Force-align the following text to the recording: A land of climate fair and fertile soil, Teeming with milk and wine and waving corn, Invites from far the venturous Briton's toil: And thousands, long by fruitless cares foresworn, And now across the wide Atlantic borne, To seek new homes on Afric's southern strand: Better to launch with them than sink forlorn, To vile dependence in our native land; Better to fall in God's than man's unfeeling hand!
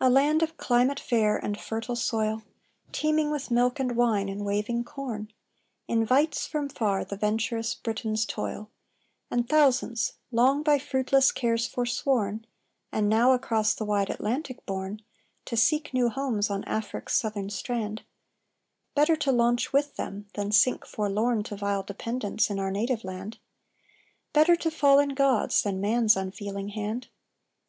A 0.00 0.08
land 0.08 0.44
of 0.44 0.56
climate 0.56 1.00
fair 1.00 1.36
and 1.36 1.58
fertile 1.58 1.96
soil, 1.96 2.44
Teeming 2.92 3.32
with 3.32 3.50
milk 3.50 3.80
and 3.80 3.96
wine 3.96 4.28
and 4.28 4.44
waving 4.44 4.84
corn, 4.84 5.32
Invites 5.88 6.46
from 6.46 6.68
far 6.68 7.04
the 7.04 7.16
venturous 7.16 7.74
Briton's 7.74 8.24
toil: 8.24 8.70
And 9.28 9.48
thousands, 9.48 10.12
long 10.30 10.62
by 10.62 10.78
fruitless 10.78 11.32
cares 11.32 11.66
foresworn, 11.66 12.46
And 12.92 13.08
now 13.08 13.32
across 13.32 13.74
the 13.74 13.84
wide 13.84 14.08
Atlantic 14.08 14.64
borne, 14.66 15.02
To 15.46 15.56
seek 15.56 15.92
new 15.92 16.10
homes 16.10 16.48
on 16.48 16.62
Afric's 16.62 17.16
southern 17.18 17.50
strand: 17.50 18.04
Better 18.94 19.16
to 19.16 19.32
launch 19.32 19.72
with 19.72 19.96
them 19.96 20.28
than 20.34 20.52
sink 20.52 20.86
forlorn, 20.86 21.42
To 21.42 21.56
vile 21.56 21.82
dependence 21.82 22.50
in 22.50 22.60
our 22.60 22.70
native 22.70 23.02
land; 23.02 23.38
Better 24.32 24.54
to 24.54 24.70
fall 24.70 25.00
in 25.00 25.08
God's 25.08 25.60
than 25.62 25.80
man's 25.80 26.14
unfeeling 26.16 26.68
hand! 26.68 27.08